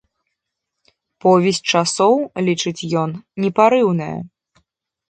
[1.25, 2.15] Повязь часоў,
[2.49, 3.11] лічыць ён,
[3.47, 4.15] непарыўная.